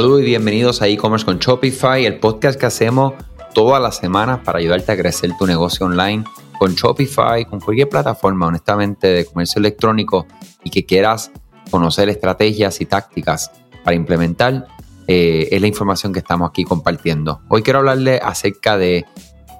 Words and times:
Saludos 0.00 0.22
y 0.22 0.24
bienvenidos 0.24 0.80
a 0.80 0.88
e-commerce 0.88 1.26
con 1.26 1.38
Shopify, 1.38 2.06
el 2.06 2.20
podcast 2.20 2.58
que 2.58 2.64
hacemos 2.64 3.12
todas 3.52 3.82
las 3.82 3.98
semanas 3.98 4.40
para 4.42 4.58
ayudarte 4.58 4.92
a 4.92 4.96
crecer 4.96 5.30
tu 5.38 5.46
negocio 5.46 5.84
online 5.84 6.24
con 6.58 6.74
Shopify, 6.74 7.44
con 7.44 7.60
cualquier 7.60 7.90
plataforma, 7.90 8.46
honestamente, 8.46 9.08
de 9.08 9.26
comercio 9.26 9.58
electrónico 9.58 10.26
y 10.64 10.70
que 10.70 10.86
quieras 10.86 11.30
conocer 11.70 12.08
estrategias 12.08 12.80
y 12.80 12.86
tácticas 12.86 13.50
para 13.84 13.94
implementar, 13.94 14.68
eh, 15.06 15.48
es 15.50 15.60
la 15.60 15.66
información 15.66 16.14
que 16.14 16.20
estamos 16.20 16.48
aquí 16.48 16.64
compartiendo. 16.64 17.42
Hoy 17.48 17.62
quiero 17.62 17.80
hablarle 17.80 18.20
acerca 18.24 18.78
de 18.78 19.04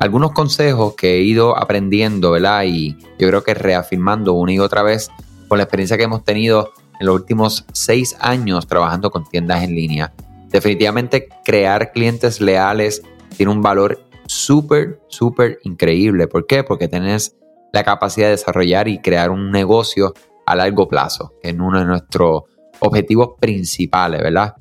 algunos 0.01 0.33
consejos 0.33 0.95
que 0.95 1.17
he 1.17 1.21
ido 1.21 1.55
aprendiendo, 1.55 2.31
¿verdad? 2.31 2.65
Y 2.65 2.97
yo 3.19 3.29
creo 3.29 3.45
que 3.45 3.53
reafirmando 3.53 4.33
una 4.33 4.55
y 4.55 4.59
otra 4.59 4.83
vez 4.83 5.11
con 5.49 5.59
la 5.59 5.65
experiencia 5.65 5.99
que 5.99 6.05
hemos 6.05 6.25
tenido 6.25 6.73
en 6.99 7.09
los 7.09 7.15
últimos 7.15 7.67
seis 7.75 8.17
años 8.21 8.67
trabajando 8.67 9.11
con 9.11 9.29
tiendas 9.29 9.63
en 9.65 9.75
línea. 9.75 10.15
Definitivamente 10.51 11.29
crear 11.45 11.93
clientes 11.93 12.41
leales 12.41 13.03
tiene 13.37 13.53
un 13.53 13.63
valor 13.63 14.01
súper, 14.27 15.01
súper 15.09 15.59
increíble. 15.65 16.29
¿Por 16.29 16.47
qué? 16.47 16.65
Porque 16.65 16.89
tienes 16.89 17.37
la 17.73 17.85
capacidad 17.85 18.27
de 18.27 18.33
desarrollar 18.33 18.89
y 18.89 19.01
crear 19.01 19.31
un 19.31 19.51
negocio 19.51 20.13
a 20.47 20.57
largo 20.57 20.89
plazo, 20.89 21.35
que 21.43 21.51
es 21.51 21.55
uno 21.55 21.79
de 21.79 21.85
nuestros 21.85 22.43
objetivos 22.81 23.31
principales, 23.41 24.21
¿verdad? 24.21 24.55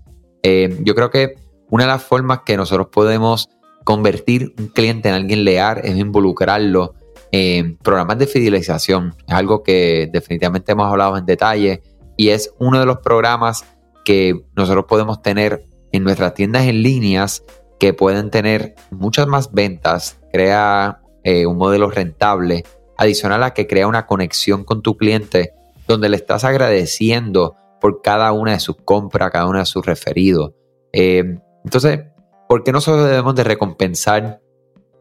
Eh, 0.44 0.78
yo 0.84 0.94
creo 0.96 1.10
que 1.10 1.36
una 1.70 1.86
de 1.86 1.90
las 1.90 2.04
formas 2.04 2.42
que 2.46 2.58
nosotros 2.58 2.88
podemos 2.92 3.50
convertir 3.84 4.54
un 4.60 4.68
cliente 4.68 5.10
en 5.10 5.16
alguien 5.16 5.44
leal 5.44 5.82
es 5.84 5.98
involucrarlo 5.98 6.94
en 7.32 7.78
programas 7.78 8.18
de 8.20 8.28
fidelización. 8.28 9.16
Es 9.28 9.34
algo 9.34 9.64
que 9.64 10.10
definitivamente 10.12 10.72
hemos 10.72 10.88
hablado 10.88 11.18
en 11.18 11.26
detalle 11.26 11.82
y 12.18 12.30
es 12.30 12.54
uno 12.60 12.80
de 12.80 12.86
los 12.86 12.98
programas 13.00 13.66
que 14.04 14.34
nosotros 14.56 14.86
podemos 14.88 15.22
tener 15.22 15.66
en 15.92 16.04
nuestras 16.04 16.34
tiendas 16.34 16.66
en 16.66 16.84
líneas 16.84 17.44
que 17.80 17.94
pueden 17.94 18.30
tener 18.30 18.76
muchas 18.92 19.28
más 19.28 19.52
ventas, 19.54 20.20
crea 20.32 21.02
eh, 21.24 21.46
un 21.46 21.58
modelo 21.58 21.90
rentable, 21.90 22.64
adicional 22.98 23.44
a 23.44 23.54
que 23.54 23.68
crea 23.68 23.88
una 23.88 24.06
conexión 24.06 24.64
con 24.66 24.82
tu 24.82 24.98
cliente 24.98 25.54
donde 25.88 26.10
le 26.10 26.18
estás 26.18 26.44
agradeciendo 26.44 27.56
por 27.80 28.02
cada 28.02 28.32
una 28.34 28.52
de 28.52 28.60
sus 28.60 28.76
compras, 28.76 29.32
cada 29.32 29.48
una 29.48 29.60
de 29.60 29.66
sus 29.66 29.86
referidos. 29.86 30.52
Eh, 30.92 31.40
entonces, 31.64 32.02
¿por 32.48 32.64
qué 32.64 32.72
nosotros 32.72 33.06
debemos 33.10 33.36
de 33.36 33.44
recompensar 33.44 34.42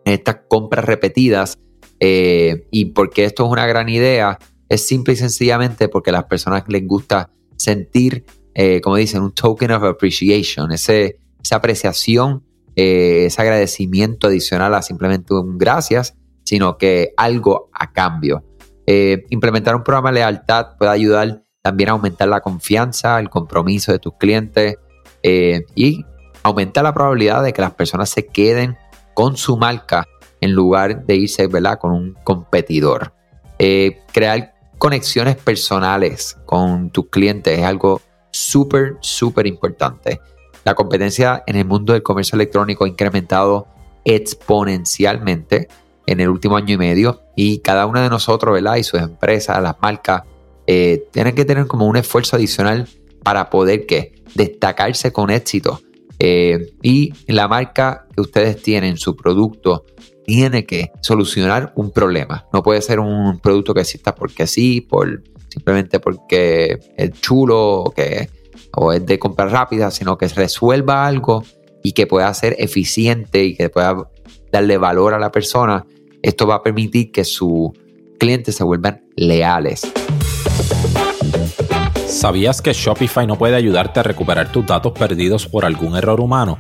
estas 0.05 0.39
compras 0.48 0.84
repetidas? 0.84 1.58
Eh, 2.00 2.69
y 2.70 2.86
por 2.86 3.11
qué 3.11 3.25
esto 3.25 3.45
es 3.45 3.50
una 3.50 3.67
gran 3.67 3.89
idea, 3.89 4.39
es 4.69 4.86
simple 4.86 5.14
y 5.14 5.17
sencillamente 5.17 5.89
porque 5.89 6.11
a 6.11 6.12
las 6.12 6.25
personas 6.25 6.64
les 6.69 6.86
gusta 6.86 7.30
sentir, 7.56 8.25
eh, 8.61 8.81
como 8.81 8.97
dicen, 8.97 9.23
un 9.23 9.31
token 9.31 9.70
of 9.70 9.84
appreciation, 9.84 10.73
esa 10.73 11.12
apreciación, 11.53 12.42
eh, 12.75 13.27
ese 13.27 13.41
agradecimiento 13.41 14.27
adicional 14.27 14.75
a 14.75 14.83
simplemente 14.83 15.33
un 15.33 15.59
gracias, 15.59 16.17
sino 16.42 16.77
que 16.77 17.12
algo 17.17 17.70
a 17.73 17.92
cambio. 17.92 18.42
Eh, 18.84 19.25
implementar 19.31 19.77
un 19.77 19.84
programa 19.84 20.11
de 20.11 20.17
lealtad 20.17 20.77
puede 20.77 20.91
ayudar 20.91 21.45
también 21.62 21.91
a 21.91 21.92
aumentar 21.92 22.27
la 22.27 22.41
confianza, 22.41 23.20
el 23.20 23.31
compromiso 23.31 23.92
de 23.92 24.01
tus 24.01 24.14
clientes 24.19 24.75
y 25.23 26.05
aumentar 26.42 26.83
la 26.83 26.92
probabilidad 26.92 27.45
de 27.45 27.53
que 27.53 27.62
las 27.62 27.75
personas 27.75 28.11
se 28.11 28.27
queden 28.27 28.77
con 29.14 29.36
su 29.36 29.56
marca 29.56 30.05
en 30.41 30.51
lugar 30.51 31.06
de 31.06 31.14
irse 31.14 31.47
¿verdad? 31.47 31.79
con 31.79 31.92
un 31.92 32.14
competidor. 32.25 33.12
crear 33.56 34.55
conexiones 34.79 35.36
personales 35.36 36.36
con 36.45 36.91
tus 36.91 37.09
clientes 37.09 37.56
es 37.56 37.64
algo 37.64 38.01
súper, 38.49 38.97
súper 39.01 39.47
importante. 39.47 40.21
La 40.65 40.75
competencia 40.75 41.42
en 41.47 41.57
el 41.57 41.64
mundo 41.64 41.92
del 41.92 42.03
comercio 42.03 42.36
electrónico 42.36 42.85
ha 42.85 42.89
incrementado 42.89 43.67
exponencialmente 44.05 45.69
en 46.07 46.20
el 46.20 46.31
último 46.31 46.57
año 46.57 46.75
y 46.75 46.79
medio 46.79 47.20
y 47.37 47.58
cada 47.58 47.87
uno 47.87 48.01
de 48.01 48.08
nosotros, 48.08 48.55
¿verdad? 48.55 48.77
Y 48.77 48.83
sus 48.85 49.01
empresas, 49.01 49.63
las 49.63 49.77
marcas, 49.83 50.23
eh, 50.67 51.07
tienen 51.11 51.35
que 51.35 51.45
tener 51.45 51.67
como 51.67 51.87
un 51.87 51.97
esfuerzo 51.97 52.37
adicional 52.37 52.89
para 53.23 53.51
poder 53.51 53.87
que 53.87 54.14
destacarse 54.35 55.13
con 55.13 55.31
éxito. 55.31 55.81
Eh, 56.19 56.73
y 56.83 57.13
la 57.27 57.48
marca 57.48 58.07
que 58.14 58.23
ustedes 58.23 58.63
tienen, 58.63 58.97
su 58.97 59.14
producto, 59.14 59.85
tiene 60.25 60.64
que 60.64 60.91
solucionar 61.01 61.73
un 61.77 61.91
problema. 61.91 62.47
No 62.53 62.63
puede 62.63 62.81
ser 62.83 63.01
un 63.01 63.39
producto 63.41 63.75
que 63.75 63.81
exista 63.81 64.14
porque 64.14 64.47
sí, 64.47 64.81
por, 64.81 65.23
simplemente 65.48 66.01
porque 66.01 66.79
es 66.97 67.13
chulo 67.20 67.92
que, 67.95 68.29
o 68.74 68.92
es 68.92 69.05
de 69.05 69.19
compra 69.19 69.46
rápida, 69.46 69.91
sino 69.91 70.19
que 70.19 70.29
resuelva 70.29 71.07
algo 71.07 71.45
y 71.83 71.92
que 71.92 72.07
pueda 72.07 72.33
ser 72.35 72.57
eficiente 72.58 73.45
y 73.45 73.57
que 73.57 73.69
pueda 73.69 74.08
darle 74.52 74.79
valor 74.79 75.14
a 75.14 75.19
la 75.19 75.30
persona. 75.30 75.86
Esto 76.23 76.46
va 76.46 76.57
a 76.57 76.63
permitir 76.63 77.13
que 77.13 77.24
sus 77.24 77.70
clientes 78.19 78.57
se 78.57 78.64
vuelvan 78.64 79.02
leales. 79.17 79.83
¿Sabías 82.07 82.61
que 82.61 82.73
Shopify 82.73 83.27
no 83.27 83.36
puede 83.36 83.55
ayudarte 83.55 84.01
a 84.01 84.02
recuperar 84.02 84.51
tus 84.51 84.67
datos 84.67 84.92
perdidos 84.92 85.46
por 85.46 85.64
algún 85.64 85.96
error 85.96 86.20
humano? 86.20 86.58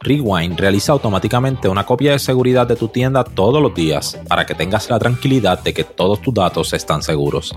Rewind 0.00 0.58
realiza 0.58 0.92
automáticamente 0.92 1.68
una 1.68 1.84
copia 1.84 2.12
de 2.12 2.18
seguridad 2.18 2.66
de 2.66 2.76
tu 2.76 2.88
tienda 2.88 3.24
todos 3.24 3.62
los 3.62 3.74
días 3.74 4.18
para 4.28 4.46
que 4.46 4.54
tengas 4.54 4.88
la 4.90 4.98
tranquilidad 4.98 5.62
de 5.62 5.74
que 5.74 5.84
todos 5.84 6.22
tus 6.22 6.34
datos 6.34 6.72
están 6.72 7.02
seguros. 7.02 7.54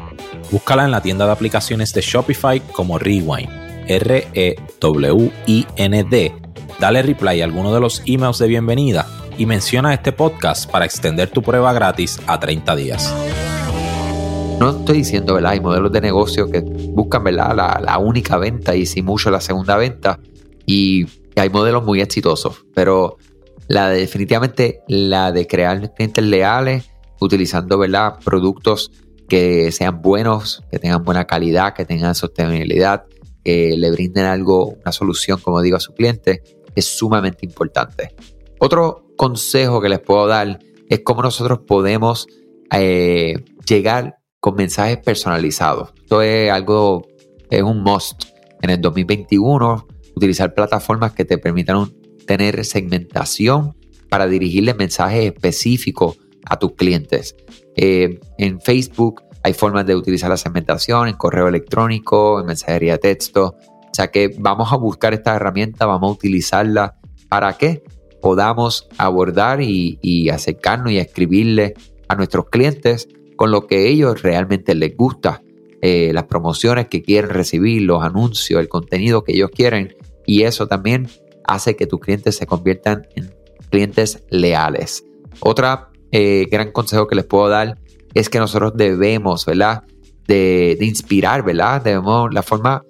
Búscala 0.52 0.86
en 0.86 0.92
la 0.92 1.02
tienda 1.02 1.26
de 1.26 1.32
aplicaciones 1.32 1.94
de 1.94 2.02
Shopify 2.02 2.60
como 2.60 3.00
Rewind, 3.00 3.50
R-E-W-I-N-D. 3.88 5.42
Dale 6.80 7.02
reply 7.02 7.42
a 7.42 7.46
alguno 7.46 7.74
de 7.74 7.80
los 7.80 8.02
emails 8.06 8.40
de 8.40 8.48
bienvenida 8.48 9.08
y 9.38 9.46
menciona 9.46 9.94
este 9.94 10.12
podcast 10.12 10.70
para 10.70 10.86
extender 10.86 11.30
tu 11.30 11.42
prueba 11.42 11.74
gratis 11.74 12.20
a 12.28 12.40
30 12.40 12.76
días. 12.76 13.14
No 14.60 14.70
estoy 14.70 14.98
diciendo, 14.98 15.34
¿verdad? 15.36 15.52
Hay 15.52 15.60
modelos 15.60 15.92
de 15.92 16.02
negocio 16.02 16.50
que 16.50 16.62
buscan, 16.62 17.24
¿verdad? 17.24 17.56
La, 17.56 17.82
la 17.84 17.98
única 17.98 18.38
venta 18.38 18.76
y 18.76 18.86
si 18.86 19.02
mucho 19.02 19.32
la 19.32 19.42
segunda 19.42 19.76
venta. 19.78 20.20
Y 20.66 21.06
hay 21.36 21.50
modelos 21.50 21.84
muy 21.84 22.02
exitosos, 22.02 22.66
pero 22.76 23.18
la 23.68 23.90
definitivamente 23.90 24.82
la 24.88 25.32
de 25.32 25.48
crear 25.48 25.94
clientes 25.94 26.24
leales, 26.24 26.92
utilizando 27.20 27.78
¿verdad? 27.78 28.16
productos 28.24 28.92
que 29.30 29.72
sean 29.72 30.02
buenos, 30.02 30.64
que 30.70 30.78
tengan 30.78 31.04
buena 31.04 31.26
calidad, 31.26 31.74
que 31.74 31.86
tengan 31.86 32.16
sostenibilidad, 32.16 33.06
que 33.44 33.76
le 33.78 33.92
brinden 33.92 34.26
algo, 34.26 34.76
una 34.82 34.92
solución, 34.92 35.40
como 35.40 35.62
digo, 35.62 35.78
a 35.78 35.80
su 35.80 35.94
cliente, 35.94 36.44
es 36.76 36.86
sumamente 36.86 37.46
importante. 37.46 38.16
Otro 38.60 39.08
consejo 39.18 39.82
que 39.82 39.90
les 39.90 40.00
puedo 40.00 40.28
dar 40.28 40.60
es 40.90 41.00
cómo 41.04 41.22
nosotros 41.24 41.60
podemos 41.66 42.28
eh, 42.74 43.36
llegar 43.68 44.18
con 44.40 44.56
mensajes 44.56 44.98
personalizados. 44.98 45.94
Esto 45.96 46.22
es 46.22 46.52
algo, 46.52 47.08
es 47.50 47.64
un 47.64 47.84
must. 47.84 48.26
En 48.62 48.70
el 48.70 48.82
2021 48.82 49.88
utilizar 50.16 50.54
plataformas 50.54 51.14
que 51.14 51.26
te 51.26 51.38
permitan 51.38 51.92
tener 52.26 52.64
segmentación 52.66 53.76
para 54.10 54.28
dirigirle 54.28 54.74
mensajes 54.74 55.26
específicos 55.26 56.18
a 56.46 56.60
tus 56.60 56.74
clientes. 56.74 57.36
Eh, 57.76 58.20
en 58.38 58.60
Facebook 58.60 59.24
hay 59.44 59.54
formas 59.54 59.86
de 59.86 59.96
utilizar 59.96 60.30
la 60.30 60.38
segmentación, 60.38 61.08
en 61.08 61.16
correo 61.16 61.48
electrónico, 61.48 62.40
en 62.40 62.48
mensajería 62.48 62.94
de 62.94 63.00
texto. 63.00 63.56
O 63.58 63.94
sea 63.94 64.10
que 64.10 64.36
vamos 64.38 64.72
a 64.72 64.78
buscar 64.78 65.14
esta 65.14 65.36
herramienta, 65.36 65.86
vamos 65.86 66.12
a 66.12 66.14
utilizarla 66.14 66.96
para 67.28 67.54
que 67.54 67.84
podamos 68.22 68.88
abordar 68.98 69.62
y, 69.62 70.30
acercarnos 70.30 70.92
y 70.92 71.00
escribirle 71.00 71.74
a 72.08 72.16
nuestros 72.16 72.50
clientes 72.50 73.08
con 73.36 73.52
lo 73.52 73.66
que 73.68 73.88
ellos 73.88 74.22
realmente 74.22 74.76
les 74.76 74.96
gusta, 74.96 75.42
eh, 75.82 76.12
las 76.14 76.26
promociones 76.26 76.88
que 76.88 77.02
quieren 77.02 77.32
recibir, 77.32 77.82
los 77.82 78.04
anuncios, 78.04 78.60
el 78.60 78.70
contenido 78.70 79.24
que 79.24 79.34
ellos 79.34 79.50
quieren 79.50 79.96
y 80.28 80.44
eso 80.44 80.68
también 80.68 81.08
hace 81.46 81.76
que 81.76 81.88
tus 81.88 82.00
clientes 82.00 82.36
se 82.36 82.46
conviertan 82.46 83.08
en 83.16 83.34
clientes 83.72 84.24
leales. 84.30 85.04
Otra 85.40 85.90
eh, 86.12 86.48
gran 86.52 86.72
consejo 86.72 87.08
que 87.08 87.16
les 87.16 87.26
puedo 87.26 87.50
dar 87.50 87.80
es 88.14 88.30
que 88.30 88.40
nosotros 88.40 88.74
debemos, 88.76 89.46
¿verdad? 89.46 89.84
De, 90.28 90.78
inspirar, 90.82 91.44
¿verdad? 91.44 91.82
Debemos, 91.82 92.34
la 92.34 92.44
forma, 92.44 92.84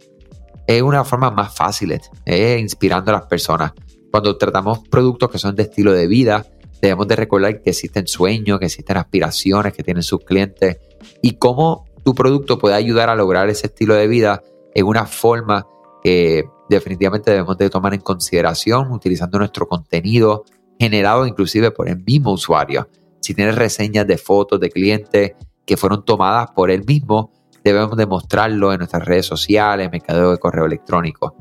es 0.68 0.82
una 0.82 1.04
forma 1.04 1.32
más 1.32 1.56
fácil, 1.56 2.00
es 2.26 2.60
inspirando 2.60 3.12
a 3.12 3.16
las 3.16 3.26
personas. 3.26 3.74
Cuando 4.12 4.38
tratamos 4.38 4.80
productos 4.90 5.32
que 5.32 5.38
son 5.38 5.56
de 5.56 5.64
estilo 5.64 5.94
de 5.94 6.08
vida, 6.08 6.46
debemos 6.82 7.08
de 7.08 7.16
recordar 7.16 7.62
que 7.62 7.70
existen 7.70 8.08
sueños, 8.08 8.60
que 8.60 8.66
existen 8.66 8.98
aspiraciones 8.98 9.74
que 9.74 9.84
tienen 9.84 10.04
sus 10.04 10.20
clientes 10.26 10.78
y 11.22 11.34
cómo 11.38 11.86
tu 12.04 12.16
producto 12.16 12.58
puede 12.58 12.76
ayudar 12.76 13.10
a 13.10 13.16
lograr 13.16 13.50
ese 13.50 13.68
estilo 13.68 13.94
de 13.94 14.08
vida 14.08 14.42
en 14.74 14.86
una 14.86 15.06
forma 15.06 15.68
que 16.04 16.44
definitivamente 16.70 17.32
debemos 17.32 17.58
de 17.58 17.70
tomar 17.70 17.94
en 17.94 18.02
consideración 18.02 18.92
utilizando 18.92 19.38
nuestro 19.38 19.68
contenido 19.68 20.46
generado 20.80 21.28
inclusive 21.28 21.70
por 21.72 21.88
el 21.88 22.04
mismo 22.04 22.34
usuario. 22.34 22.90
Si 23.22 23.34
tienes 23.34 23.56
reseñas 23.56 24.08
de 24.08 24.18
fotos 24.18 24.60
de 24.60 24.70
clientes 24.70 25.34
que 25.66 25.78
fueron 25.78 26.04
tomadas 26.04 26.52
por 26.52 26.72
él 26.72 26.84
mismo, 26.86 27.32
debemos 27.64 27.96
demostrarlo 27.96 28.74
en 28.74 28.80
nuestras 28.80 29.06
redes 29.06 29.26
sociales, 29.26 29.90
mercadeo 29.92 30.32
de 30.32 30.38
correo 30.38 30.66
electrónico. 30.66 31.36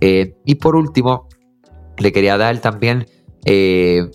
Eh, 0.00 0.36
y 0.44 0.54
por 0.56 0.76
último, 0.76 1.28
le 1.98 2.12
quería 2.12 2.36
dar 2.36 2.58
también 2.58 3.06
eh, 3.44 4.10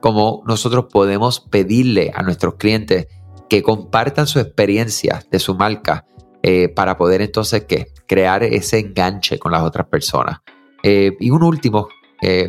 cómo 0.00 0.42
nosotros 0.46 0.86
podemos 0.92 1.40
pedirle 1.40 2.12
a 2.14 2.22
nuestros 2.22 2.54
clientes 2.54 3.08
que 3.48 3.62
compartan 3.62 4.26
su 4.26 4.38
experiencia 4.38 5.22
de 5.30 5.38
su 5.40 5.56
marca 5.56 6.06
eh, 6.42 6.68
para 6.68 6.96
poder 6.96 7.20
entonces 7.20 7.64
¿qué? 7.64 7.88
crear 8.06 8.44
ese 8.44 8.78
enganche 8.78 9.38
con 9.38 9.52
las 9.52 9.62
otras 9.62 9.86
personas. 9.88 10.38
y 10.82 11.30
un 11.30 11.42
último, 11.42 11.88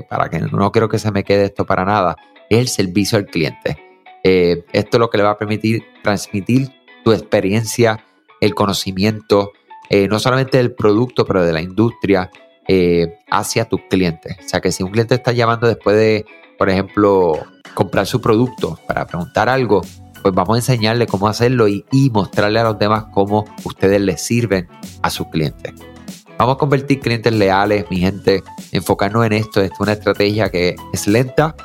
para 0.10 0.30
que 0.30 0.40
no 0.40 0.72
creo 0.72 0.88
que 0.88 1.00
se 1.00 1.12
me 1.12 1.24
quede 1.24 1.46
esto 1.46 1.66
para 1.66 1.84
nada, 1.84 2.16
es 2.50 2.60
el 2.60 2.68
servicio 2.70 3.18
al 3.18 3.26
cliente. 3.26 3.91
Esto 4.24 4.98
es 4.98 5.00
lo 5.00 5.10
que 5.10 5.18
le 5.18 5.24
va 5.24 5.32
a 5.32 5.38
permitir 5.38 5.84
transmitir 6.04 6.70
tu 7.04 7.12
experiencia, 7.12 8.06
el 8.40 8.54
conocimiento, 8.54 9.52
no 10.10 10.20
solamente 10.20 10.58
del 10.58 10.74
producto, 10.74 11.26
pero 11.26 11.44
de 11.44 11.54
la 11.54 11.62
industria, 11.62 12.30
eh, 12.68 13.18
hacia 13.30 13.66
tus 13.66 13.82
clientes. 13.90 14.38
O 14.46 14.48
sea 14.48 14.62
que 14.62 14.72
si 14.72 14.84
un 14.84 14.92
cliente 14.92 15.16
está 15.16 15.32
llamando 15.32 15.68
después 15.68 15.96
de, 15.98 16.26
por 16.58 16.70
ejemplo, 16.70 17.34
comprar 17.74 18.06
su 18.06 18.22
producto 18.22 18.80
para 18.88 19.08
preguntar 19.08 19.50
algo, 19.50 19.82
pues 20.22 20.34
vamos 20.34 20.56
a 20.56 20.60
enseñarle 20.60 21.08
cómo 21.08 21.28
hacerlo 21.28 21.68
y, 21.68 21.84
mostrarle 22.14 22.60
a 22.60 22.64
los 22.64 22.78
demás 22.78 23.06
cómo 23.14 23.46
ustedes 23.64 24.00
les 24.00 24.22
sirven 24.22 24.68
a 25.02 25.10
sus 25.10 25.28
clientes. 25.28 25.74
Vamos 26.38 26.56
a 26.56 26.58
convertir 26.60 27.00
clientes 27.00 27.34
leales, 27.34 27.86
mi 27.90 27.98
gente, 27.98 28.44
enfocarnos 28.72 29.26
en 29.26 29.34
esto. 29.34 29.62
Esto 29.62 29.74
es 29.74 29.80
una 29.80 29.94
estrategia 29.94 30.50
que 30.50 30.76
es 30.94 31.08
lenta, 31.08 31.56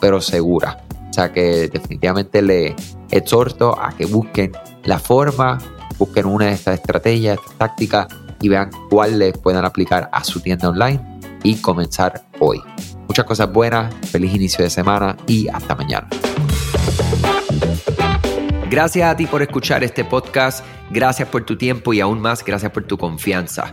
pero 0.00 0.20
segura. 0.20 0.85
Sea 1.16 1.32
que 1.32 1.68
definitivamente 1.68 2.42
le 2.42 2.76
exhorto 3.10 3.74
a 3.80 3.90
que 3.96 4.04
busquen 4.04 4.52
la 4.84 4.98
forma, 4.98 5.56
busquen 5.96 6.26
una 6.26 6.44
de 6.44 6.52
estas 6.52 6.74
estrategias, 6.74 7.38
estas 7.38 7.56
tácticas 7.56 8.06
y 8.42 8.50
vean 8.50 8.68
cuál 8.90 9.18
les 9.18 9.32
puedan 9.38 9.64
aplicar 9.64 10.10
a 10.12 10.22
su 10.24 10.40
tienda 10.40 10.68
online 10.68 11.02
y 11.42 11.56
comenzar 11.56 12.26
hoy. 12.38 12.60
Muchas 13.08 13.24
cosas 13.24 13.50
buenas, 13.50 13.94
feliz 14.10 14.34
inicio 14.34 14.62
de 14.62 14.68
semana 14.68 15.16
y 15.26 15.48
hasta 15.48 15.74
mañana. 15.74 16.06
Gracias 18.68 19.10
a 19.10 19.16
ti 19.16 19.26
por 19.26 19.40
escuchar 19.40 19.84
este 19.84 20.04
podcast, 20.04 20.62
gracias 20.90 21.30
por 21.30 21.46
tu 21.46 21.56
tiempo 21.56 21.94
y 21.94 22.00
aún 22.00 22.20
más 22.20 22.44
gracias 22.44 22.72
por 22.72 22.84
tu 22.84 22.98
confianza. 22.98 23.72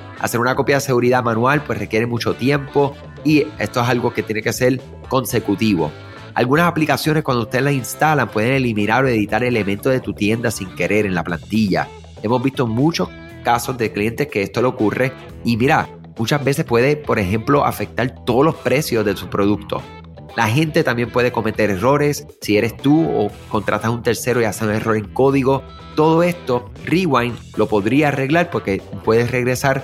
Hacer 0.21 0.39
una 0.39 0.55
copia 0.55 0.75
de 0.75 0.81
seguridad 0.81 1.23
manual 1.23 1.63
pues 1.63 1.79
requiere 1.79 2.05
mucho 2.05 2.35
tiempo 2.35 2.95
y 3.25 3.47
esto 3.59 3.81
es 3.81 3.89
algo 3.89 4.13
que 4.13 4.23
tiene 4.23 4.41
que 4.41 4.53
ser 4.53 4.79
consecutivo. 5.09 5.91
Algunas 6.35 6.67
aplicaciones 6.67 7.23
cuando 7.23 7.43
ustedes 7.43 7.65
las 7.65 7.73
instalan 7.73 8.29
pueden 8.29 8.53
eliminar 8.53 9.03
o 9.03 9.07
editar 9.09 9.43
elementos 9.43 9.91
de 9.91 9.99
tu 9.99 10.13
tienda 10.13 10.49
sin 10.49 10.69
querer 10.75 11.05
en 11.05 11.15
la 11.15 11.23
plantilla 11.23 11.87
Hemos 12.23 12.43
visto 12.43 12.67
muchos 12.67 13.09
casos 13.43 13.77
de 13.77 13.91
clientes 13.91 14.27
que 14.27 14.43
esto 14.43 14.61
le 14.61 14.67
ocurre 14.67 15.11
y 15.43 15.57
mira, 15.57 15.89
muchas 16.17 16.43
veces 16.43 16.65
puede, 16.65 16.95
por 16.95 17.17
ejemplo, 17.17 17.65
afectar 17.65 18.23
todos 18.25 18.45
los 18.45 18.55
precios 18.55 19.03
de 19.05 19.17
su 19.17 19.27
producto. 19.27 19.81
La 20.35 20.47
gente 20.47 20.83
también 20.83 21.09
puede 21.09 21.31
cometer 21.31 21.71
errores 21.71 22.25
si 22.41 22.57
eres 22.57 22.77
tú 22.77 23.09
o 23.09 23.31
contratas 23.49 23.87
a 23.87 23.91
un 23.91 24.03
tercero 24.03 24.39
y 24.39 24.45
hace 24.45 24.63
un 24.65 24.71
error 24.71 24.95
en 24.95 25.11
código. 25.11 25.63
Todo 25.95 26.23
esto, 26.23 26.71
Rewind 26.85 27.35
lo 27.57 27.67
podría 27.67 28.09
arreglar 28.09 28.49
porque 28.49 28.81
puedes 29.03 29.31
regresar 29.31 29.83